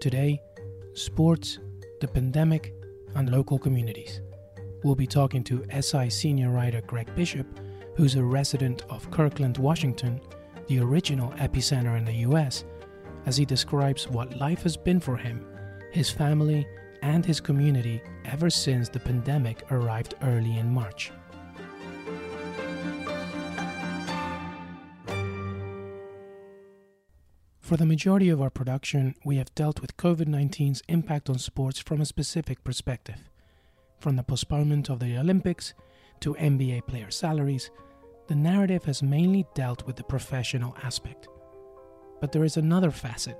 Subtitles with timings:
[0.00, 0.40] Today,
[0.94, 1.58] sports,
[2.00, 2.72] the pandemic,
[3.16, 4.20] and local communities.
[4.84, 7.48] We'll be talking to SI senior writer Greg Bishop,
[7.96, 10.20] who's a resident of Kirkland, Washington,
[10.68, 12.64] the original epicenter in the US,
[13.26, 15.44] as he describes what life has been for him,
[15.90, 16.64] his family,
[17.02, 21.10] and his community ever since the pandemic arrived early in March.
[27.68, 31.78] For the majority of our production, we have dealt with COVID 19's impact on sports
[31.78, 33.28] from a specific perspective.
[34.00, 35.74] From the postponement of the Olympics
[36.20, 37.70] to NBA player salaries,
[38.26, 41.28] the narrative has mainly dealt with the professional aspect.
[42.22, 43.36] But there is another facet,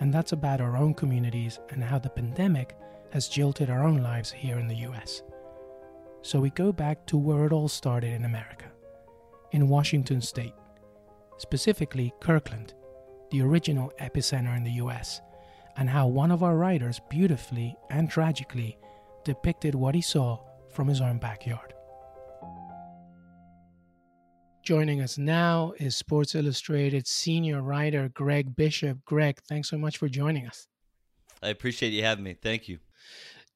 [0.00, 2.76] and that's about our own communities and how the pandemic
[3.10, 5.22] has jilted our own lives here in the US.
[6.20, 8.66] So we go back to where it all started in America,
[9.52, 10.52] in Washington state,
[11.38, 12.74] specifically Kirkland
[13.32, 15.20] the original epicenter in the US,
[15.76, 18.78] and how one of our writers beautifully and tragically
[19.24, 20.38] depicted what he saw
[20.70, 21.72] from his own backyard.
[24.62, 28.98] Joining us now is Sports Illustrated senior writer Greg Bishop.
[29.06, 30.68] Greg, thanks so much for joining us.
[31.42, 32.36] I appreciate you having me.
[32.40, 32.78] Thank you.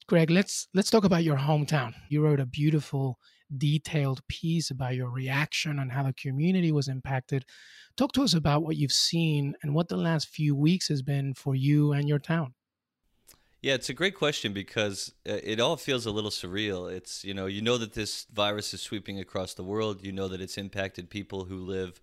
[0.08, 1.92] Greg, let's let's talk about your hometown.
[2.08, 3.18] You wrote a beautiful
[3.56, 7.44] detailed piece about your reaction and how the community was impacted.
[7.96, 11.34] Talk to us about what you've seen and what the last few weeks has been
[11.34, 12.54] for you and your town.
[13.62, 16.92] Yeah, it's a great question because uh, it all feels a little surreal.
[16.92, 20.04] It's, you know, you know that this virus is sweeping across the world.
[20.04, 22.00] You know that it's impacted people who live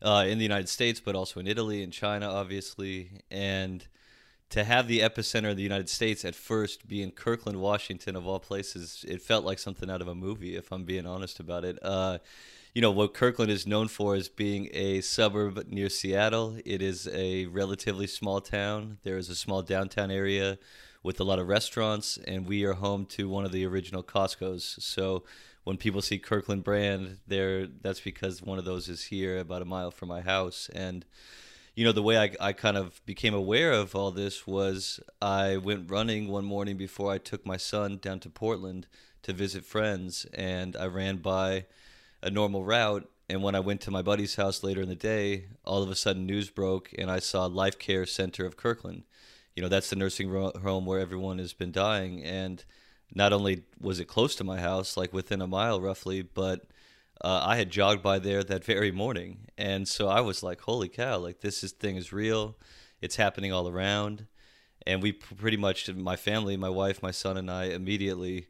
[0.00, 3.20] uh, in the United States, but also in Italy and China, obviously.
[3.30, 3.86] And
[4.54, 8.24] to have the epicenter of the United States at first be in Kirkland, Washington, of
[8.24, 11.64] all places, it felt like something out of a movie, if I'm being honest about
[11.64, 11.76] it.
[11.82, 12.18] Uh,
[12.72, 16.56] you know, what Kirkland is known for is being a suburb near Seattle.
[16.64, 18.98] It is a relatively small town.
[19.02, 20.56] There is a small downtown area
[21.02, 24.76] with a lot of restaurants, and we are home to one of the original Costco's.
[24.78, 25.24] So
[25.64, 29.64] when people see Kirkland brand, there that's because one of those is here about a
[29.64, 30.70] mile from my house.
[30.72, 31.04] And
[31.74, 35.56] you know, the way I, I kind of became aware of all this was I
[35.56, 38.86] went running one morning before I took my son down to Portland
[39.22, 41.66] to visit friends, and I ran by
[42.22, 43.08] a normal route.
[43.28, 45.94] And when I went to my buddy's house later in the day, all of a
[45.96, 49.04] sudden news broke, and I saw Life Care Center of Kirkland.
[49.56, 52.22] You know, that's the nursing home where everyone has been dying.
[52.22, 52.62] And
[53.14, 56.66] not only was it close to my house, like within a mile roughly, but
[57.24, 60.88] uh, I had jogged by there that very morning, and so I was like, "Holy
[60.90, 61.16] cow!
[61.16, 62.56] Like this is, thing is real.
[63.00, 64.26] It's happening all around."
[64.86, 68.48] And we pretty much, my family, my wife, my son, and I, immediately,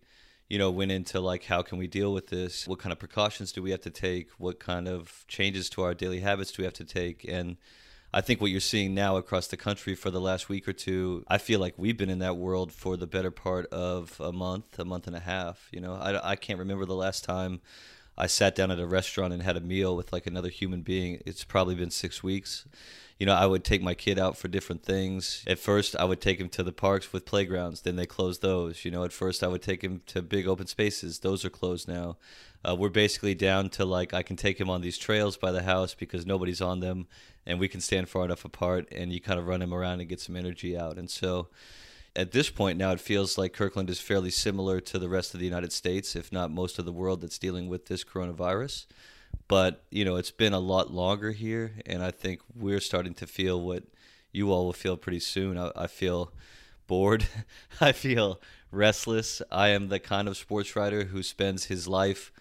[0.49, 2.67] you know, went into like, how can we deal with this?
[2.67, 4.31] What kind of precautions do we have to take?
[4.39, 7.25] What kind of changes to our daily habits do we have to take?
[7.29, 7.57] And
[8.13, 11.25] I think what you're seeing now across the country for the last week or two,
[11.29, 14.77] I feel like we've been in that world for the better part of a month,
[14.79, 15.69] a month and a half.
[15.71, 17.61] You know, I, I can't remember the last time
[18.17, 21.21] I sat down at a restaurant and had a meal with like another human being.
[21.27, 22.67] It's probably been six weeks.
[23.19, 25.45] You know, I would take my kid out for different things.
[25.47, 27.83] At first, I would take him to the parks with playgrounds.
[27.83, 28.85] Then they closed those.
[28.85, 31.21] You know, at first, I would take him to big open spaces.
[31.21, 32.17] Those are closed now.
[32.69, 35.63] Uh, we're basically down to like I can take him on these trails by the
[35.63, 37.07] house because nobody's on them,
[37.47, 40.09] and we can stand far enough apart, and you kind of run him around and
[40.09, 40.99] get some energy out.
[40.99, 41.49] And so,
[42.17, 45.41] at this point now, it feels like Kirkland is fairly similar to the rest of
[45.41, 48.87] the United States, if not most of the world that's dealing with this coronavirus.
[49.49, 53.27] But, you know, it's been a lot longer here, and I think we're starting to
[53.27, 53.85] feel what
[54.33, 55.59] you all will feel pretty soon.
[55.59, 56.33] I, I feel
[56.87, 57.27] bored.
[57.81, 58.41] I feel
[58.71, 59.43] restless.
[59.51, 62.33] I am the kind of sports writer who spends his life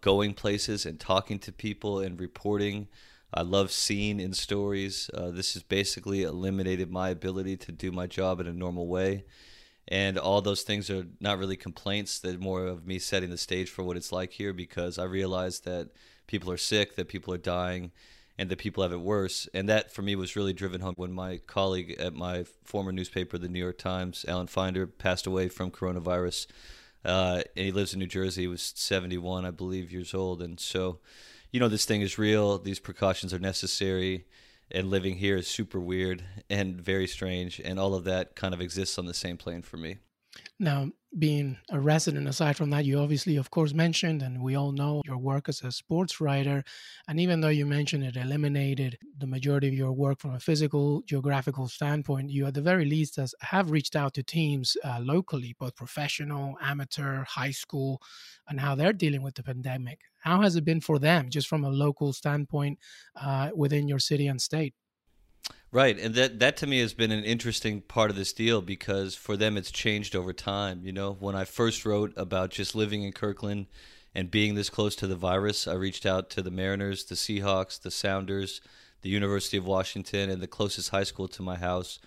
[0.00, 2.88] going places and talking to people and reporting
[3.34, 5.10] I love seeing in stories.
[5.14, 9.24] Uh, this has basically eliminated my ability to do my job in a normal way.
[9.88, 13.68] And all those things are not really complaints, they're more of me setting the stage
[13.68, 15.90] for what it's like here because I realize that
[16.26, 17.90] people are sick, that people are dying,
[18.38, 19.48] and that people have it worse.
[19.52, 23.38] And that for me was really driven home when my colleague at my former newspaper,
[23.38, 26.46] the New York Times, Alan Finder, passed away from coronavirus.
[27.04, 28.42] Uh, and he lives in New Jersey.
[28.42, 30.40] He was 71, I believe, years old.
[30.40, 31.00] And so
[31.52, 32.58] you know this thing is real.
[32.58, 34.26] These precautions are necessary,
[34.70, 38.60] and living here is super weird and very strange, and all of that kind of
[38.60, 39.98] exists on the same plane for me.
[40.58, 44.72] Now, being a resident, aside from that, you obviously, of course, mentioned, and we all
[44.72, 46.64] know your work as a sports writer.
[47.06, 51.02] And even though you mentioned it eliminated the majority of your work from a physical,
[51.02, 55.54] geographical standpoint, you at the very least has, have reached out to teams uh, locally,
[55.58, 58.00] both professional, amateur, high school,
[58.48, 60.00] and how they're dealing with the pandemic.
[60.20, 62.78] How has it been for them, just from a local standpoint
[63.16, 64.74] uh, within your city and state?
[65.74, 69.14] Right, and that that to me has been an interesting part of this deal because
[69.14, 70.82] for them it's changed over time.
[70.84, 73.68] You know, when I first wrote about just living in Kirkland
[74.14, 77.80] and being this close to the virus, I reached out to the Mariners, the Seahawks,
[77.80, 78.60] the Sounders,
[79.00, 81.98] the University of Washington, and the closest high school to my house,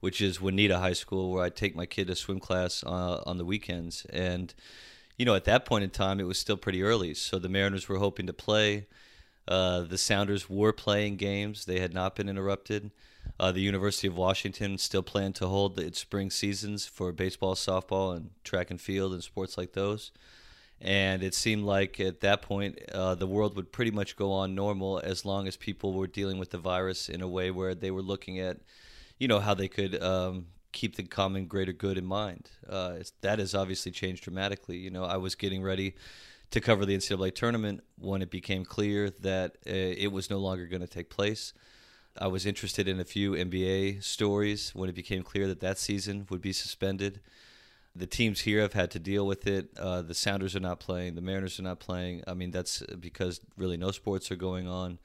[0.00, 3.38] which is Juanita High School, where I take my kid to swim class uh, on
[3.38, 4.04] the weekends.
[4.10, 4.52] And
[5.16, 7.88] you know, at that point in time, it was still pretty early, so the Mariners
[7.88, 8.86] were hoping to play.
[9.46, 12.90] Uh, the Sounders were playing games; they had not been interrupted.
[13.38, 18.16] Uh, the University of Washington still planned to hold its spring seasons for baseball, softball,
[18.16, 20.12] and track and field and sports like those.
[20.80, 24.54] And it seemed like at that point, uh, the world would pretty much go on
[24.54, 27.90] normal as long as people were dealing with the virus in a way where they
[27.90, 28.58] were looking at,
[29.18, 32.50] you know, how they could um, keep the common greater good in mind.
[32.68, 34.76] Uh, that has obviously changed dramatically.
[34.76, 35.94] You know, I was getting ready
[36.50, 40.66] to cover the NCAA tournament when it became clear that uh, it was no longer
[40.66, 41.52] going to take place.
[42.16, 46.26] I was interested in a few NBA stories when it became clear that that season
[46.30, 47.20] would be suspended.
[47.96, 49.70] The teams here have had to deal with it.
[49.78, 51.16] Uh, the Sounders are not playing.
[51.16, 52.22] The Mariners are not playing.
[52.26, 54.98] I mean, that's because really no sports are going on.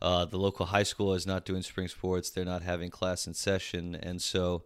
[0.00, 2.30] Uh, the local high school is not doing spring sports.
[2.30, 3.94] They're not having class in session.
[3.94, 4.62] And so,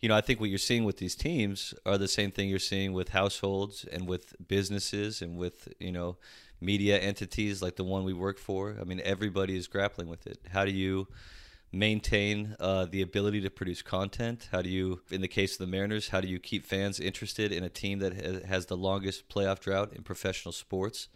[0.00, 2.58] you know, I think what you're seeing with these teams are the same thing you're
[2.58, 6.16] seeing with households and with businesses and with, you know,
[6.60, 8.76] media entities like the one we work for.
[8.80, 10.38] I mean, everybody is grappling with it.
[10.50, 11.08] How do you
[11.72, 14.48] maintain uh, the ability to produce content?
[14.52, 17.52] How do you, in the case of the Mariners, how do you keep fans interested
[17.52, 21.08] in a team that has the longest playoff drought in professional sports?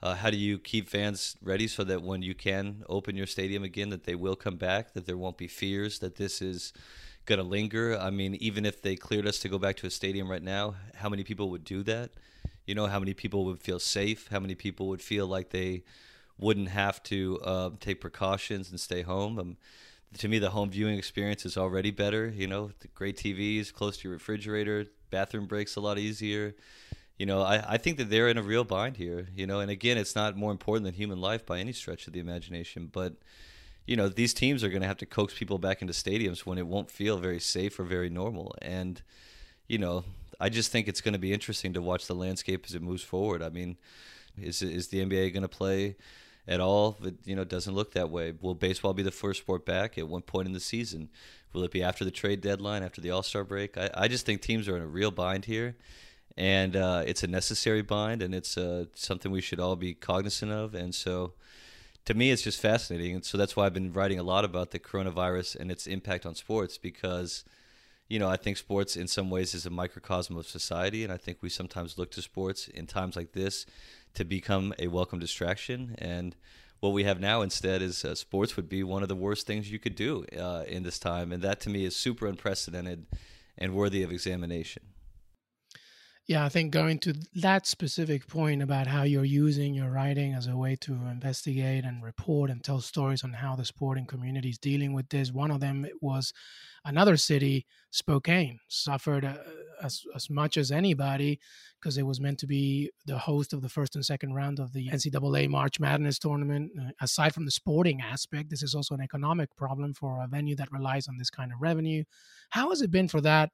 [0.00, 3.64] Uh, how do you keep fans ready so that when you can open your stadium
[3.64, 6.72] again, that they will come back, that there won't be fears that this is
[7.28, 7.96] going to linger?
[7.96, 10.74] I mean, even if they cleared us to go back to a stadium right now,
[10.96, 12.10] how many people would do that?
[12.66, 14.28] You know, how many people would feel safe?
[14.28, 15.84] How many people would feel like they
[16.38, 19.38] wouldn't have to uh, take precautions and stay home?
[19.38, 19.56] Um,
[20.16, 22.28] to me, the home viewing experience is already better.
[22.28, 26.56] You know, great TVs close to your refrigerator, bathroom breaks a lot easier.
[27.18, 29.28] You know, I, I think that they're in a real bind here.
[29.34, 32.14] You know, and again, it's not more important than human life by any stretch of
[32.14, 32.88] the imagination.
[32.90, 33.14] But,
[33.88, 36.58] you know, these teams are going to have to coax people back into stadiums when
[36.58, 38.54] it won't feel very safe or very normal.
[38.60, 39.00] And,
[39.66, 40.04] you know,
[40.38, 43.02] I just think it's going to be interesting to watch the landscape as it moves
[43.02, 43.42] forward.
[43.42, 43.78] I mean,
[44.40, 45.96] is is the NBA going to play
[46.46, 46.98] at all?
[47.02, 48.34] It you know doesn't look that way.
[48.38, 51.08] Will baseball be the first sport back at one point in the season?
[51.54, 53.78] Will it be after the trade deadline, after the All Star break?
[53.78, 55.76] I, I just think teams are in a real bind here,
[56.36, 60.52] and uh, it's a necessary bind, and it's uh, something we should all be cognizant
[60.52, 60.74] of.
[60.74, 61.32] And so,
[62.08, 63.16] to me, it's just fascinating.
[63.16, 66.24] And so that's why I've been writing a lot about the coronavirus and its impact
[66.24, 67.44] on sports because
[68.08, 71.18] you know, I think sports in some ways is a microcosm of society, and I
[71.18, 73.66] think we sometimes look to sports in times like this
[74.14, 75.96] to become a welcome distraction.
[75.98, 76.34] And
[76.80, 79.70] what we have now instead is uh, sports would be one of the worst things
[79.70, 83.04] you could do uh, in this time, and that to me is super unprecedented
[83.58, 84.82] and worthy of examination.
[86.28, 90.46] Yeah, I think going to that specific point about how you're using your writing as
[90.46, 94.58] a way to investigate and report and tell stories on how the sporting community is
[94.58, 95.32] dealing with this.
[95.32, 96.34] One of them was
[96.84, 99.38] another city, Spokane, suffered uh,
[99.82, 101.40] as, as much as anybody
[101.80, 104.74] because it was meant to be the host of the first and second round of
[104.74, 106.72] the NCAA March Madness tournament.
[106.78, 110.56] Uh, aside from the sporting aspect, this is also an economic problem for a venue
[110.56, 112.04] that relies on this kind of revenue.
[112.50, 113.48] How has it been for that,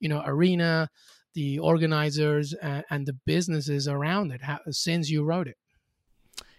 [0.00, 0.88] you know, arena?
[1.34, 5.56] The organizers and, the businesses around it how, since you wrote it.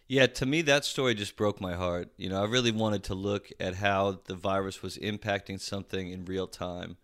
[0.08, 2.10] Yeah, to me, that story just broke my heart.
[2.17, 6.25] You know, I really wanted to look at how the virus was impacting something in
[6.25, 6.98] real time.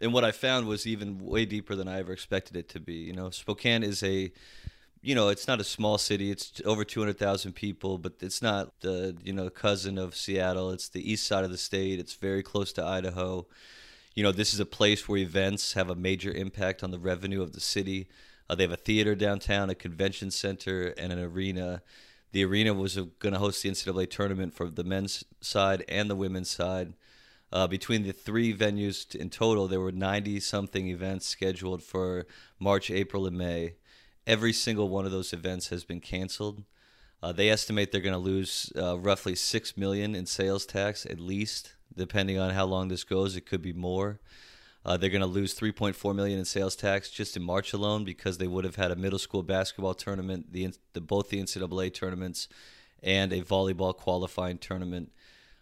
[0.00, 2.94] And what I found was even way deeper than I ever expected it to be.
[2.94, 4.32] You know, Spokane is a,
[5.00, 6.32] you know, it's not a small city.
[6.32, 10.72] It's over 200,000 people, but it's not the, you know, cousin of Seattle.
[10.72, 12.00] It's the east side of the state.
[12.00, 13.46] It's very close to Idaho
[14.14, 17.42] you know, this is a place where events have a major impact on the revenue
[17.42, 18.08] of the city.
[18.48, 21.82] Uh, they have a theater downtown, a convention center, and an arena.
[22.32, 26.16] The arena was going to host the NCAA tournament for the men's side and the
[26.16, 26.94] women's side.
[27.50, 32.26] Uh, between the three venues in total, there were 90 something events scheduled for
[32.58, 33.74] March, April, and May.
[34.26, 36.64] Every single one of those events has been canceled.
[37.22, 41.20] Uh, they estimate they're going to lose uh, roughly six million in sales tax at
[41.20, 43.36] least depending on how long this goes.
[43.36, 44.20] It could be more.
[44.84, 48.38] Uh, they're going to lose 3.4 million in sales tax just in March alone because
[48.38, 52.48] they would have had a middle school basketball tournament, the, the both the NCAA tournaments,
[53.02, 55.12] and a volleyball qualifying tournament.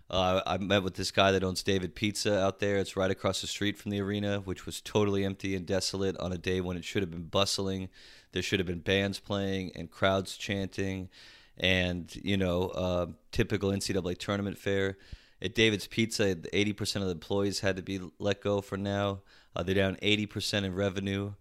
[0.09, 2.79] Uh, I met with this guy that owns David Pizza out there.
[2.79, 6.33] It's right across the street from the arena, which was totally empty and desolate on
[6.33, 7.91] a day when it should have been bustling.
[8.33, 11.11] There should have been bands playing and crowds chanting,
[11.59, 14.97] and you know, uh, typical NCAA tournament fare
[15.43, 19.21] at David's Pizza, 80% of the employees had to be let go for now.
[19.57, 21.33] Uh, they're down 80% in revenue.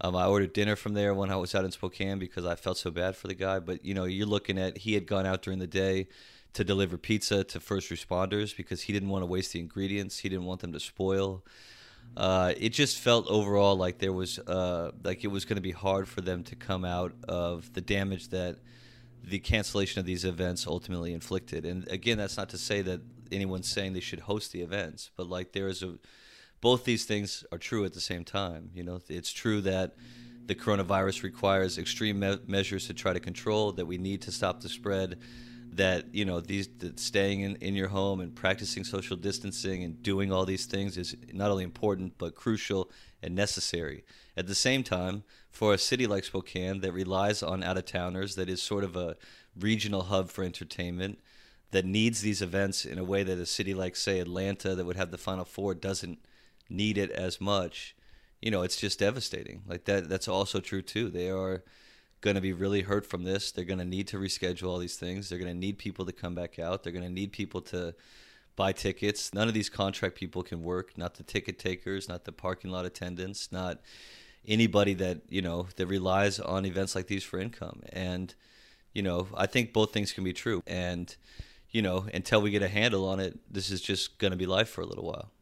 [0.00, 2.78] Um, I ordered dinner from there when I was out in Spokane because I felt
[2.78, 3.60] so bad for the guy.
[3.60, 6.08] But you know, you're looking at he had gone out during the day
[6.54, 10.18] to deliver pizza to first responders because he didn't want to waste the ingredients.
[10.18, 11.44] He didn't want them to spoil.
[12.16, 15.72] Uh, it just felt overall like there was uh, like it was going to be
[15.72, 18.58] hard for them to come out of the damage that
[19.22, 21.64] the cancellation of these events ultimately inflicted.
[21.64, 23.00] And again, that's not to say that
[23.32, 25.98] anyone's saying they should host the events, but like there is a
[26.60, 28.70] both these things are true at the same time.
[28.72, 29.96] You know, it's true that
[30.46, 34.60] the coronavirus requires extreme me- measures to try to control that we need to stop
[34.60, 35.18] the spread
[35.72, 40.02] that you know these that staying in, in your home and practicing social distancing and
[40.02, 42.90] doing all these things is not only important but crucial
[43.22, 44.04] and necessary
[44.36, 48.62] at the same time for a city like spokane that relies on out-of-towners that is
[48.62, 49.16] sort of a
[49.58, 51.18] regional hub for entertainment
[51.74, 54.94] that needs these events in a way that a city like say Atlanta that would
[54.94, 56.20] have the Final Four doesn't
[56.70, 57.96] need it as much.
[58.40, 59.62] You know, it's just devastating.
[59.66, 60.08] Like that.
[60.08, 61.08] That's also true too.
[61.08, 61.64] They are
[62.20, 63.50] going to be really hurt from this.
[63.50, 65.28] They're going to need to reschedule all these things.
[65.28, 66.84] They're going to need people to come back out.
[66.84, 67.96] They're going to need people to
[68.54, 69.34] buy tickets.
[69.34, 70.96] None of these contract people can work.
[70.96, 72.08] Not the ticket takers.
[72.08, 73.50] Not the parking lot attendants.
[73.50, 73.80] Not
[74.46, 77.82] anybody that you know that relies on events like these for income.
[77.92, 78.32] And
[78.92, 80.62] you know, I think both things can be true.
[80.68, 81.16] And
[81.74, 84.46] you know, until we get a handle on it, this is just going to be
[84.46, 85.32] life for a little while.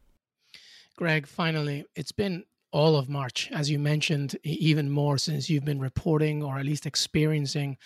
[0.97, 5.79] Greg, finally, it's been all of March, as you mentioned, even more since you've been
[5.79, 7.77] reporting or at least experiencing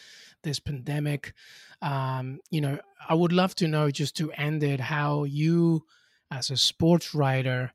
[0.44, 1.34] this pandemic.
[1.82, 5.84] Um, you know, I would love to know just to end it how you,
[6.32, 7.74] as a sports writer,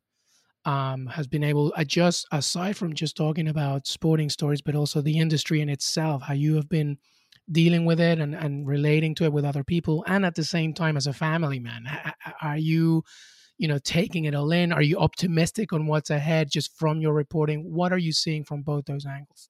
[0.64, 5.19] um, has been able adjust aside from just talking about sporting stories, but also the
[5.19, 6.97] industry in itself, how you have been
[7.50, 10.72] dealing with it and, and relating to it with other people and at the same
[10.72, 11.84] time as a family man.
[12.40, 13.04] Are you
[13.58, 14.72] you know taking it all in?
[14.72, 17.72] Are you optimistic on what's ahead just from your reporting?
[17.72, 19.49] What are you seeing from both those angles?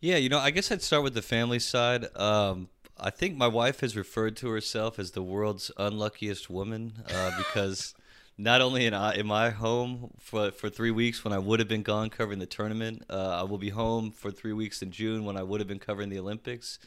[0.00, 2.06] Yeah you know i guess i'd start with the family side.
[2.16, 7.30] Um, i think my wife has referred to herself as the world's unluckiest woman uh,
[7.36, 7.94] because
[8.40, 11.82] not only in, in my home for, for three weeks when I would have been
[11.82, 15.36] gone covering the tournament, uh, I will be home for three weeks in June when
[15.36, 16.78] I would have been covering the Olympics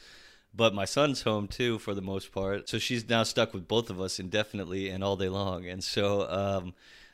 [0.54, 2.70] but my son's home too for the most part.
[2.70, 5.66] So she's now stuck with both of us indefinitely and all day long.
[5.66, 6.74] And so um,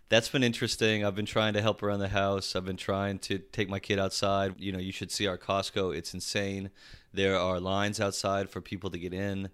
[0.09, 1.05] that's been interesting.
[1.05, 2.55] I've been trying to help around the house.
[2.55, 4.55] I've been trying to take my kid outside.
[4.57, 5.95] You know, you should see our Costco.
[5.95, 6.69] It's insane.
[7.13, 9.49] There are lines outside for people to get in.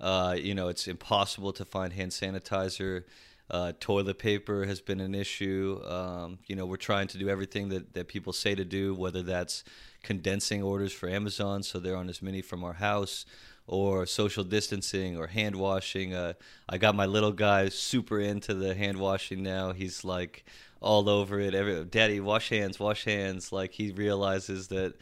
[0.00, 3.04] Uh, you know, it's impossible to find hand sanitizer.
[3.52, 5.78] Uh, toilet paper has been an issue.
[5.86, 9.22] Um, you know, we're trying to do everything that, that people say to do, whether
[9.22, 9.62] that's
[10.02, 13.26] condensing orders for Amazon so there aren't as many from our house,
[13.66, 16.14] or social distancing or hand washing.
[16.14, 16.32] Uh,
[16.68, 19.72] I got my little guy super into the hand washing now.
[19.72, 20.44] He's like
[20.80, 21.54] all over it.
[21.54, 23.52] Every daddy, wash hands, wash hands.
[23.52, 24.94] Like he realizes that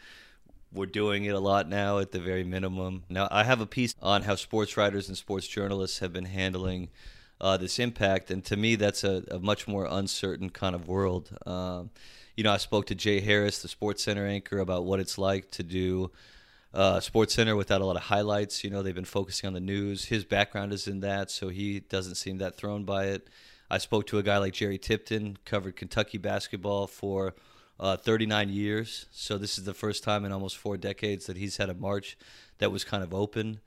[0.73, 3.05] we're doing it a lot now at the very minimum.
[3.09, 6.91] Now I have a piece on how sports writers and sports journalists have been handling
[7.41, 11.31] uh, this impact, and to me, that's a, a, much more uncertain kind of world.
[11.47, 11.91] Um,
[12.37, 15.51] you know, I spoke to Jay Harris, the Sports Center anchor, about what it's like
[15.53, 16.11] to do
[16.73, 18.63] uh, Sports Center without a lot of highlights.
[18.63, 20.05] You know, they've been focusing on the news.
[20.05, 23.29] His background is in that, so he doesn't seem that thrown by it.
[23.71, 27.35] I spoke to a guy like Jerry Tipton, covered Kentucky basketball for
[27.79, 29.07] uh, 39 years.
[29.11, 32.17] So this is the first time in almost four decades that he's had a March
[32.59, 33.61] that was kind of open.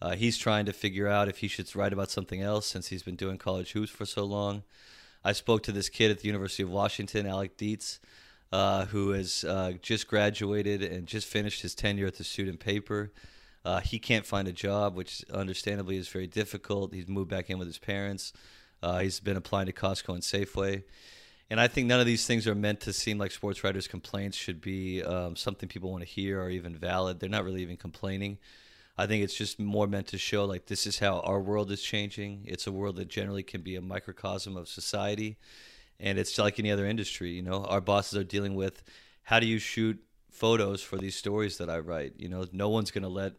[0.00, 3.02] Uh, he's trying to figure out if he should write about something else since he's
[3.02, 4.62] been doing college hoops for so long.
[5.24, 7.98] I spoke to this kid at the University of Washington, Alec Dietz,
[8.52, 13.12] uh, who has uh, just graduated and just finished his tenure at the student paper.
[13.64, 16.94] Uh, he can't find a job, which understandably is very difficult.
[16.94, 18.32] He's moved back in with his parents.
[18.82, 20.84] Uh, he's been applying to Costco and Safeway.
[21.50, 24.36] And I think none of these things are meant to seem like sports writers' complaints
[24.36, 27.20] should be um, something people want to hear or even valid.
[27.20, 28.38] They're not really even complaining.
[28.98, 31.80] I think it's just more meant to show like this is how our world is
[31.80, 32.42] changing.
[32.44, 35.38] It's a world that generally can be a microcosm of society,
[36.00, 37.30] and it's like any other industry.
[37.30, 38.82] You know, our bosses are dealing with
[39.22, 40.02] how do you shoot
[40.32, 42.14] photos for these stories that I write.
[42.16, 43.34] You know, no one's going to let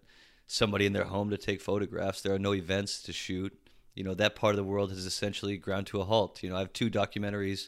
[0.47, 2.21] somebody in their home to take photographs.
[2.21, 3.53] There are no events to shoot.
[3.95, 6.41] You know, that part of the world has essentially ground to a halt.
[6.41, 7.67] You know, I have two documentaries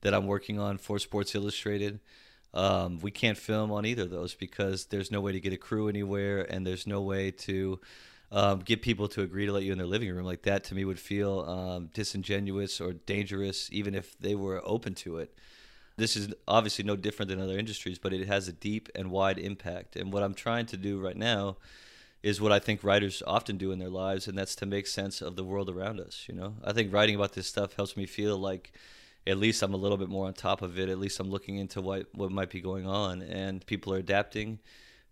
[0.00, 2.00] that I'm working on for Sports Illustrated.
[2.54, 5.58] Um, we can't film on either of those because there's no way to get a
[5.58, 7.80] crew anywhere, and there's no way to
[8.32, 10.24] um, get people to agree to let you in their living room.
[10.24, 14.94] Like that, to me, would feel um, disingenuous or dangerous, even if they were open
[14.96, 15.36] to it.
[15.96, 19.38] This is obviously no different than other industries, but it has a deep and wide
[19.38, 19.96] impact.
[19.96, 21.56] And what I'm trying to do right now
[22.22, 25.20] is what I think writers often do in their lives, and that's to make sense
[25.20, 26.24] of the world around us.
[26.28, 28.72] You know, I think writing about this stuff helps me feel like
[29.26, 30.88] at least I'm a little bit more on top of it.
[30.88, 34.58] At least I'm looking into what what might be going on, and people are adapting,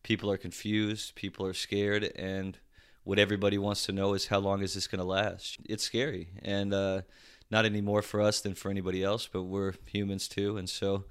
[0.02, 2.58] people are confused, people are scared, and
[3.04, 5.58] what everybody wants to know is how long is this going to last?
[5.68, 7.02] It's scary, and uh,
[7.50, 11.04] not any more for us than for anybody else, but we're humans too, and so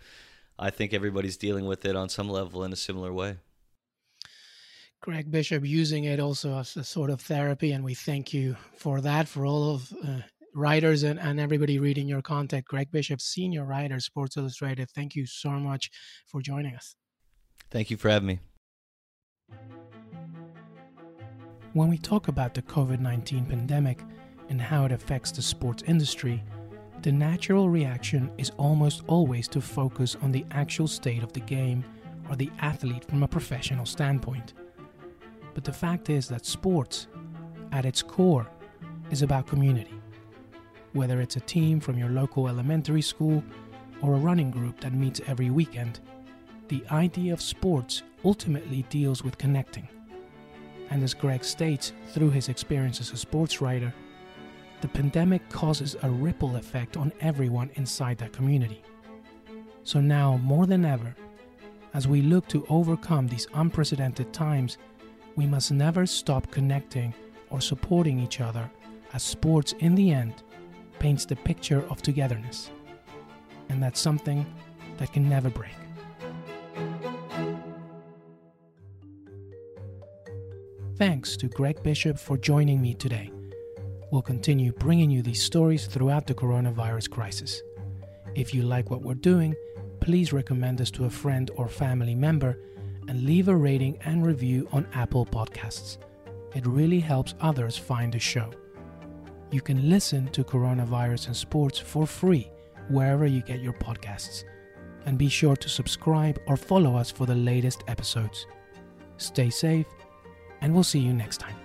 [0.58, 3.38] I think everybody's dealing with it on some level in a similar way.
[5.02, 9.02] Greg Bishop using it also as a sort of therapy, and we thank you for
[9.02, 10.22] that, for all of uh,
[10.56, 12.66] writers and, and everybody reading your content.
[12.66, 15.90] Greg Bishop, senior writer, Sports Illustrated, thank you so much
[16.28, 16.96] for joining us.
[17.70, 18.40] Thank you for having me.
[21.74, 24.02] When we talk about the COVID 19 pandemic
[24.50, 26.42] and how it affects the sports industry,
[27.02, 31.84] the natural reaction is almost always to focus on the actual state of the game
[32.30, 34.54] or the athlete from a professional standpoint.
[35.54, 37.08] But the fact is that sports,
[37.72, 38.50] at its core,
[39.12, 39.95] is about community
[40.96, 43.44] whether it's a team from your local elementary school
[44.02, 46.00] or a running group that meets every weekend,
[46.70, 49.88] the idea of sports ultimately deals with connecting.
[50.90, 53.94] And as Greg states through his experience as a sports writer,
[54.80, 58.82] the pandemic causes a ripple effect on everyone inside that community.
[59.84, 61.14] So now, more than ever,
[61.94, 64.78] as we look to overcome these unprecedented times,
[65.36, 67.14] we must never stop connecting
[67.50, 68.70] or supporting each other,
[69.14, 70.44] as sports, in the end,
[71.00, 72.72] paints the picture of togetherness.
[73.70, 74.46] And that's something
[74.98, 75.72] that can never break.
[80.98, 83.30] Thanks to Greg Bishop for joining me today.
[84.12, 87.62] We'll continue bringing you these stories throughout the coronavirus crisis.
[88.34, 89.56] If you like what we're doing,
[90.00, 92.60] please recommend us to a friend or family member
[93.10, 95.98] and leave a rating and review on Apple Podcasts.
[96.54, 98.52] It really helps others find the show.
[99.56, 102.52] You can listen to Coronavirus and Sports for free
[102.90, 104.44] wherever you get your podcasts.
[105.06, 108.48] And be sure to subscribe or follow us for the latest episodes.
[109.16, 109.88] Stay safe,
[110.60, 111.65] and we'll see you next time.